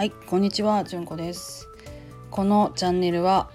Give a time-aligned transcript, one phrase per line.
[0.00, 1.68] はい、こんにちは、じゅんこです。
[2.30, 3.50] このチャンネルは、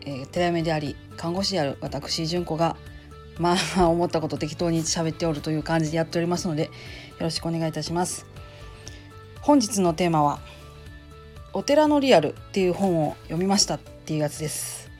[0.00, 2.78] えー、寺嫁であり看護師である私じゅんこが
[3.38, 6.70] まあ思ったこと適当に喋っておるという感じでやっておりますのでよ
[7.18, 8.24] ろしくお願いいたします。
[9.42, 10.40] 本日のテーマは
[11.52, 14.90] お寺のリアルっていう本を読みましたっていうやつです。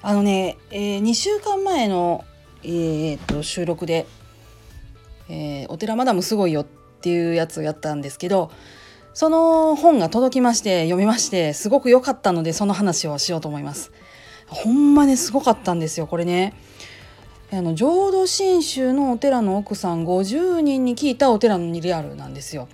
[0.00, 2.24] あのね、えー、2週間前の、
[2.62, 4.06] えー、と収録で、
[5.28, 6.64] えーお寺マダムすごいよっ
[7.02, 8.50] ていうやつをやったんですけど
[9.14, 13.92] その本が届きまして読みましてすごく良かったのでその話をしようと思います。
[14.48, 16.52] ほんまねすごかったんですよこれね。
[17.52, 22.68] あの浄土真宗のお寺の奥さん50人に聞いたお寺のリアルなんですよ。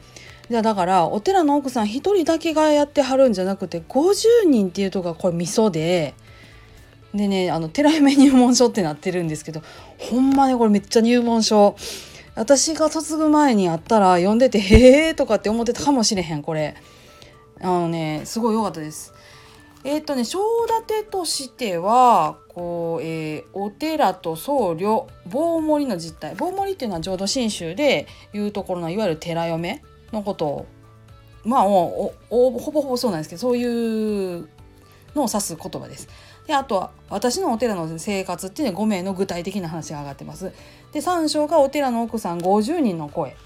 [0.50, 6.14] だからお寺の奥さん1人だけがやってはるんじゃなくて50人っていうとこがこれ味噌で
[7.14, 9.62] でねあの寺嫁入門書ってなってるんですけど
[9.98, 11.76] ほんまねこれめっちゃ入門書
[12.40, 16.74] 私が嫁ぐ前にあったら読んでて「へえ」とかって思ってたかもしれへんこれ。
[17.60, 19.12] あのねすごい良かったです。
[19.84, 20.38] えっ、とね章
[20.88, 26.34] 立としてはこう、えーお寺と僧侶棒盛の実態。
[26.34, 30.66] 棒盛っていうのは浄土真宗でいうところのいわゆる寺嫁のことを
[31.44, 34.48] まあほぼほぼそうなんですけどそういう
[35.14, 36.08] のを指す言葉です。
[36.50, 40.52] であとは私のお寺の生活っていうのは5名の具体的な話が上がってます。
[40.92, 43.36] で3章がお寺の奥さん50人の声。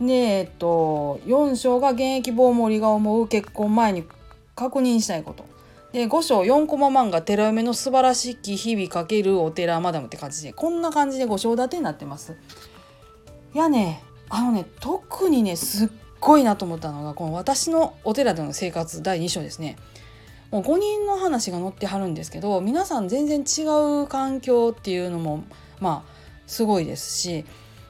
[0.00, 4.04] でえっと4章が現役棒盛が思う結婚前に
[4.54, 5.46] 確認したいこと。
[5.90, 12.36] で5章4コマ漫画「寺嫁の素晴らしき日々かけるお寺マダム」って感じでこんな感じで5章立てになってます。
[13.52, 15.88] いやねあのね特にねすっ
[16.20, 19.76] ごいなと思ったのがこの私のお寺での生活第2章ですね。
[20.50, 25.44] もう5人の話が載ってはるんですけど皆さん全然違う環境っていうのも
[25.80, 26.12] まあ
[26.46, 27.44] すごいですし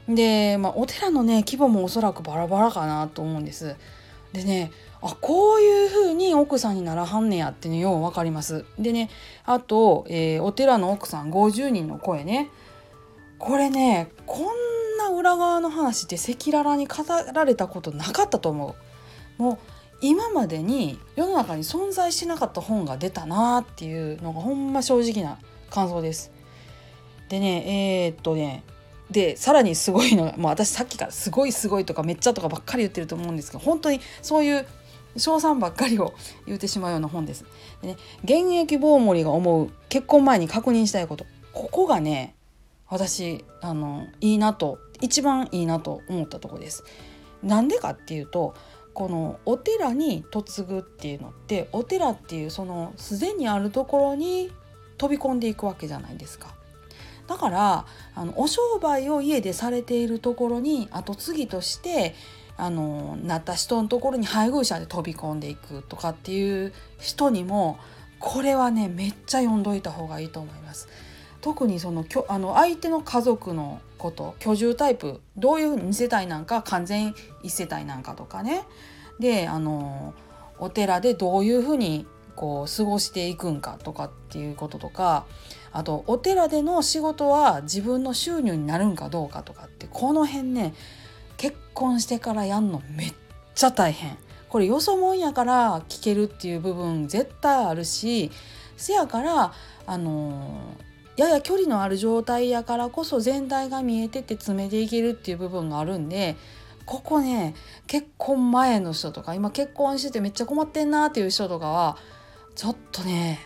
[0.09, 3.77] で、まあ、お寺のね規模もおそらくバラバラかなと思うんです。
[4.33, 8.65] でねあこういう風に奥さんにならはんねやっていうのよう分かります。
[8.79, 9.11] でね
[9.45, 12.51] あと、えーお寺の奥さん50人の声ね
[13.39, 18.77] これねこんな裏側の話って赤裸々に語られたことなかったと思
[19.39, 19.43] う。
[19.43, 19.59] もう
[20.01, 25.39] 今までに世の中に存在しなかった本が出たなっていうのがほんま正直な
[25.71, 26.31] 感想です。
[27.29, 28.63] でねえーっとね
[29.11, 34.67] でさらにすごいのが、まあ、私さっきからすごいすごいとかめっちゃとかばっかり言ってると思うんですけど本当にそういう
[35.17, 36.13] 称賛ばっかりを
[36.47, 37.45] 言ってしまうような本です。
[37.83, 42.35] でね、現役棒盛が思う結婚前に確認したいことここがね
[42.87, 46.85] 私あのいいなと一番いいなと思ったところです。
[47.43, 48.55] なんでかっていうと
[48.99, 54.51] このお寺に嫁ぐっていうのってお寺っていうそのすでにあるところに
[54.97, 56.49] 飛び込んでいくわけじゃないですか。
[57.29, 57.87] だから
[58.17, 62.17] あのお商売を家でされているところに後継ぎとして
[62.57, 67.79] あのなった人のところに配偶者で飛び込んでいくとかっていう人にも
[68.19, 70.89] これはねめっちゃ読んどいた方がいいと思います。
[71.41, 77.13] 特にそのきょあの相手の家族のこと居住タイプどういう2世帯なんか完全
[77.43, 78.65] 1世帯なんかとかね
[79.19, 80.15] であの
[80.59, 82.07] お寺でどういうふうに
[82.37, 85.27] こう過ごしていくんかとかっていうこととか
[85.73, 90.75] あとお寺での仕事は自分の収入になるんかどうかとかってこの辺ね
[91.37, 93.15] 結婚してからやんのめっ
[93.55, 94.17] ちゃ大変。
[94.49, 98.31] これよそもんやから聞けるっていう部分絶対あるし
[98.77, 99.53] せやから
[99.87, 100.75] あの
[101.19, 106.37] やや距離のある状態やからこそ全体が見えてて詰めていけるっていう部分があるんで
[106.87, 107.55] ここね
[107.89, 111.99] 結婚前の人とか今結婚しててめっちゃ困ってんなっていう人とかは
[112.55, 113.41] ちょっとね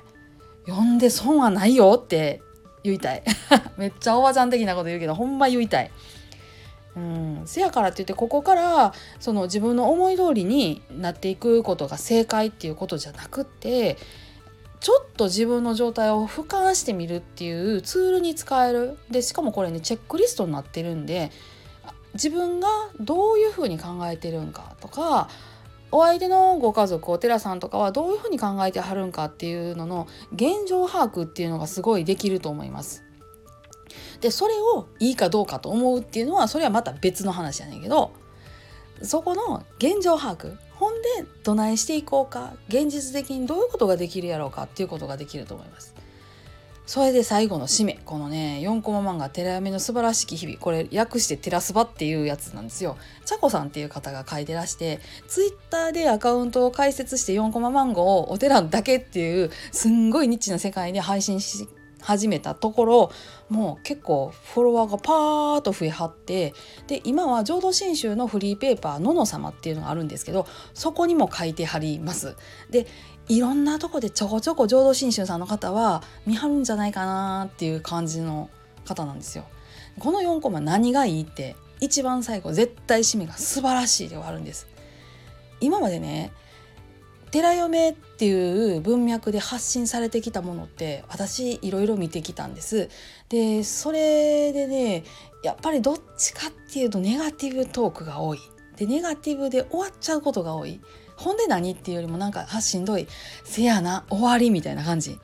[0.66, 2.42] 読んで損はないよって
[2.84, 3.22] 言いたい
[3.78, 5.90] めっちゃおばちゃん的なこと言うけどほんま言いたい。
[6.94, 13.96] うん、せやからって言ってここからその自分の思い通りになっていくことが正解っていうことじゃなくって
[14.82, 21.30] ちょっと自分の状態を俯瞰してみるっていうツールに使えるでしかもこれねチェックリストになってるんで
[22.14, 22.68] 自分が
[22.98, 25.28] どういうふうに考えてるんかとか
[25.92, 33.04] お相手のご家族お寺さんとかはどういうふうに考えてはるんかっていうのの現状把握っていうのがすごいできると思います。
[34.20, 38.12] でそれをいいかどうかと思うっていうのはそれはまた別の話やねんけど
[39.02, 40.56] そこの現状把握
[41.02, 45.94] でどないしていこうか現実的にどういうことができるやろうかっていうことができると思います。
[46.86, 52.96] それで最後の締めこのね4コマ漫画「寺嫁の素晴らしき日々」これ訳して「テラスバ」っていうやつなんですよ。
[53.24, 63.12] ちゃこさんっていう方が書いてらしてツイッターでアカウントを開設して4コマ漫画をお寺だけっていうすんごいニッチな世界で配信して始めたところ
[63.48, 66.52] もう結構フォロワーがパーッと増えはって
[66.86, 72.36] で今は浄土真宗のフリーペーパー「のの様」っていうのがあるんですけどそこにも書いてはります。
[72.70, 72.86] で
[73.28, 78.50] いろんなとこでちょこちょこ浄土真宗さんの方は見張るんじゃないかなっていう感じの
[78.84, 79.44] 方なんですよ。
[79.98, 84.66] この4コマ何がいいって一番最後絶対締めが素晴らしいで終わるんです。
[85.60, 86.32] 今までね
[87.32, 92.90] 寺嫁っていう文脈で発信されてきたものって私いろいろ見てきたんです。
[93.30, 95.02] でそれでね
[95.42, 98.38] やっぱりどっちかっていうとネガティブトークが多い。
[98.76, 100.78] でネガティブで終わっちゃうことが多い。
[101.16, 103.08] ほんで何っていうよりもなんかあしんどい
[103.44, 105.18] せやな終わりみたいな感じ。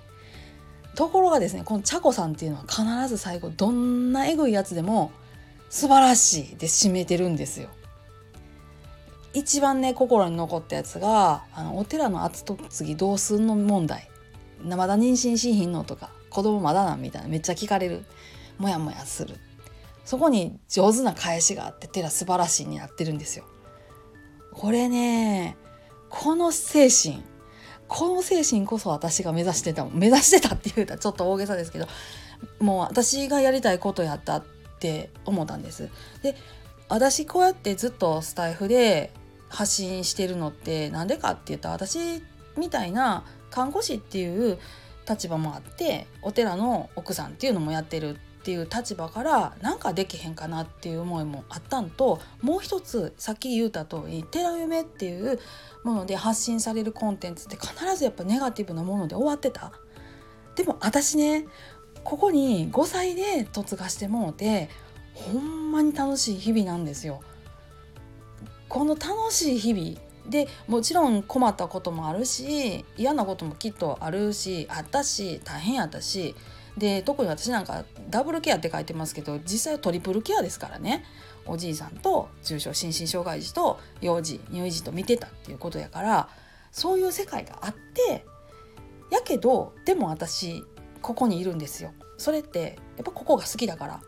[0.95, 5.13] ところがですねこの茶子さんっていうのは必ず最後どんなエグいやつでも
[5.69, 7.69] 素晴らしいで締めてるんですよ。
[9.35, 14.09] 一番ね心に残ったやつがあのお寺の後継ぎどうすんの問題
[14.65, 18.05] まだ妊娠しひんのとか子供まだなんみたいなめっちゃ聞かれる
[18.59, 19.37] モヤモヤする
[20.05, 23.45] そこに上手な返しがあって寺素晴らしいになってるんですよ。
[24.53, 25.57] これね
[26.09, 27.23] この精神
[27.87, 31.87] この精神こそ私が目指してた目指してたって言うたらちょっと大げさですけど
[32.59, 34.45] もう私がやりたいことやったっ
[34.79, 35.91] て思ったんです。
[36.23, 36.35] で
[36.88, 39.12] 私こうやってずっとスタイフで
[39.49, 42.23] 発信してるのって何でかって言ったら私
[42.56, 44.58] みたいな看護師っていう
[45.08, 55.38] 立場もあってお寺の奥さんっていうのもやってるっていう立場からなんかできへんかなっていう思いもあったんともう一つさっき言うた通り寺夢っていう
[55.85, 59.73] もので発信されるコンテンツって必ずやっぱネガティブなもので終わってた。
[60.56, 61.46] でも私ね
[62.05, 64.70] ここに5歳で嫁がしてもうて
[65.19, 67.20] ほんまに楽しい日々なんですよ。
[68.69, 76.35] この楽しい日々でもちろん困ったこともあるし嫌なこともきっとあるしあったし大変やったし
[76.76, 81.05] で特に私なんかダブルケアって書いてますけど実際はトリプルケアですからね
[81.47, 86.29] おじいさんと重症心身障害児と幼児乳児と見てたっていうことやから
[86.71, 88.26] そういう世界があって
[89.11, 90.62] やけどでも私
[91.00, 91.93] ここにいるんですよ。
[92.19, 94.03] それってやっぱここが好きだから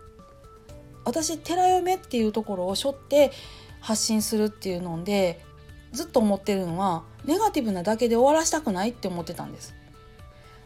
[1.04, 3.32] 私寺嫁っていうところを背負って
[3.80, 5.44] 発信するっていうので
[5.92, 9.74] ずっと思ってるのはネガティブなだけで終わらしたくないって思ってたんです。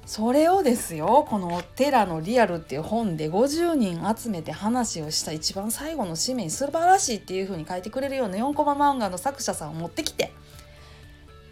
[0.07, 10.31] それをですよこの「テラのリアル」っていう本で50人集めて話をした一番最後の紙面素晴らしいっていう風に書いてくれるような4コマ漫画の作者さんを持ってきて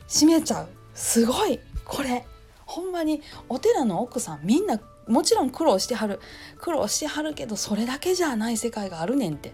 [0.07, 2.27] 締めちゃうすごいこれ
[2.67, 6.21] ほんまにお寺の奥さんみんなもちろん苦労してはる
[6.61, 9.53] 苦労してはるけどそれだけじゃない世界があるねんって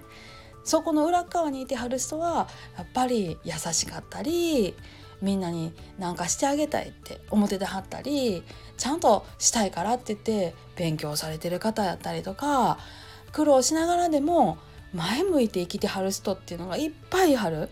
[0.64, 4.74] そこの裏側にいてはる人はやっぱり優しかったり
[5.22, 8.42] みんなに何かしてあげたいって思っててはったり
[8.76, 12.78] ちゃんとしたいからって言って勉強されてる方やったりとか
[13.32, 14.58] 苦労しながらでも
[14.94, 17.68] 前向いて生きてはる人っていうのがいっぱいある。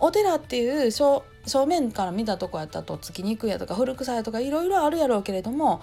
[0.00, 1.22] お寺っていう正
[1.66, 5.82] 面から見たとこやったと月にくやとか古臭やとかいろいろあるやろうけれども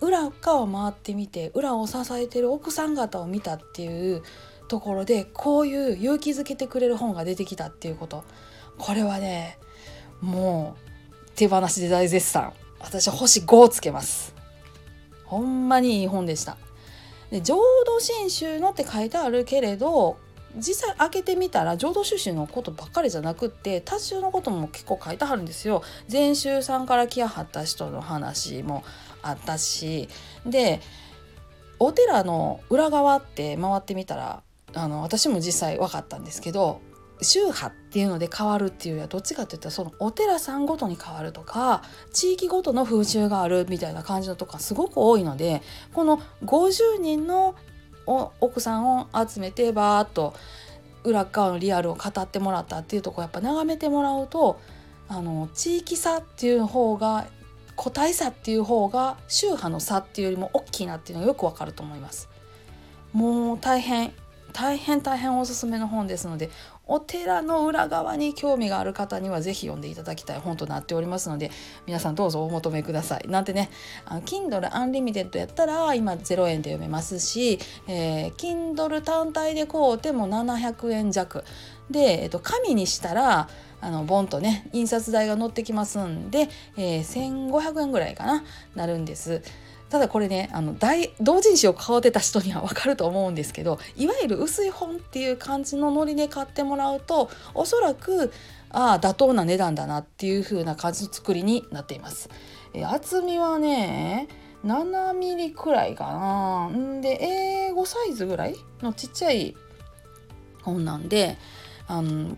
[0.00, 4.22] 裏側回ってみて裏を支えてる奥さん方を見たっていう
[4.68, 8.24] ところでこういう勇気づけてくれる本が出てきたっていうこと。
[8.78, 9.58] これはね
[10.20, 12.52] もう手放しで大絶賛。
[12.80, 14.34] 私星5つけます。
[15.24, 16.56] ほんまにいい本でした。
[17.30, 20.16] で浄土真宗のって書いてあるけれど
[20.56, 25.82] 実際開けてみたら浄土宗のことばっかりじゃなくって多宗のことも結構書いてはるんですよ。
[26.08, 28.84] 禅宗さんから来やはった人の話も
[29.22, 30.08] あったし
[30.44, 30.80] で
[31.78, 34.42] お寺の裏側って回ってみたら
[34.74, 36.80] あの私も実際分かったんですけど
[37.22, 41.82] 宗派っていうので変わるっていうよりはどっちかっていったらそのお寺さんごとに変わるとか
[42.12, 45.62] 地域ごとの風習があるみたいな感じのとかすごく多いので
[45.94, 47.54] この50人の
[48.40, 50.34] 奥さんを集めてバーッと
[51.04, 54.60] 裏側のリアルを語ってもらったっていうとこやっぱ眺めてもらうと
[55.08, 57.26] あの地域差っていう方が
[57.76, 62.28] 個体差っていう方が宗派の差っていうよりも大きいなっていうのがよくわかると思います。
[63.12, 64.12] もう大変
[64.52, 66.48] 大変大変おすすめの本ですので
[66.86, 71.50] お寺の裏側に興味がある方には是非読んでいただきたい本となっておりますので
[71.86, 73.28] 皆さんどうぞお求めください。
[73.28, 73.68] なんてね
[74.06, 81.44] あの Kindle Unlimited やったら今0円で読めますし、えー、Kindle 単体で買うても700円弱
[81.90, 83.48] で、えっと、紙にしたら
[83.80, 89.42] あのボンとね印刷代が乗ってきますんで、えー、1500円ぐらいかななるんです。
[89.88, 98.32] ただこれねあの大同人誌を買うてた人には分かると思うんですけどいわゆる薄い本っていう感じのノリで買ってもらうとおそらく
[98.70, 102.28] ああ妥当な値段だなっていう風な感じの作りになっています。
[102.74, 104.26] え厚みはね
[104.64, 109.54] 7ミリくらいかなんで英語サイズぐらいのちっちゃい
[110.62, 111.38] 本なんで
[111.86, 112.36] あの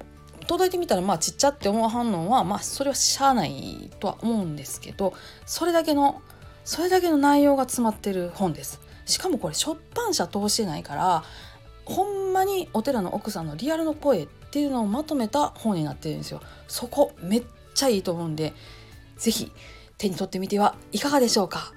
[0.49, 5.15] 届いてみたらまあちっちゃって思わはんのはまあそれはしゃあないとは思うんですけど
[5.47, 6.23] それだけの
[6.65, 8.81] それだけの内容が詰まってる本です。
[9.07, 11.25] しかもこれ出版社通してないから
[11.87, 16.43] ほんまにお寺の奥さんのリアルの声っていうのをまとめた本になってるんですよ。
[16.67, 17.43] そこめっ
[17.75, 18.53] ちゃいいと思うんで
[19.17, 19.53] 是非
[19.97, 21.73] 手に取ってみてはいかがでしょうか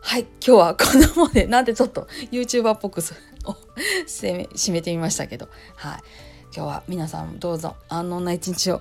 [0.00, 6.00] はい今日はこんなもんでなんでちょっと YouTuber っぽく締めてみましたけどはい
[6.56, 8.80] 今日は皆さんどうぞ安穏な一日を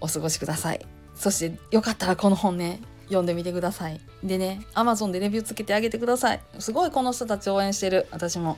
[0.00, 0.86] お過ごしください。
[1.16, 4.00] そしてよかったらこの本ね読んでみてください。
[4.22, 6.40] でね Amazon でレビューつけてあげてください。
[6.60, 8.06] すごいこの人たち応援してる。
[8.12, 8.56] 私も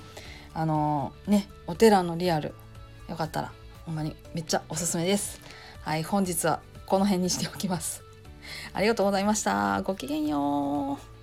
[0.53, 2.53] あのー、ねお寺のリアル
[3.09, 3.53] よかったら
[3.87, 5.41] ほんまにめっちゃおすすめです。
[5.81, 8.03] はい本日はこの辺にしておきます。
[8.75, 9.81] ありがとうございました。
[9.81, 11.20] ごきげんよう。